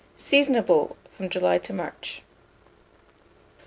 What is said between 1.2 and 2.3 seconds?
July to March.